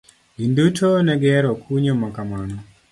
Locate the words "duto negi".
0.55-1.27